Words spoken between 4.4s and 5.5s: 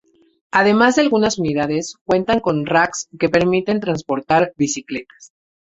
bicicletas.